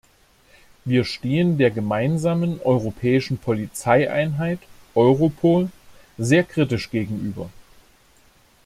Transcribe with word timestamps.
Wir 0.83 1.03
stehen 1.05 1.59
der 1.59 1.69
gemeinsamen 1.69 2.59
europäischen 2.63 3.37
Polizeieinheit 3.37 4.57
Europol 4.95 5.69
sehr 6.17 6.43
kritisch 6.43 6.89
gegenüber. 6.89 7.51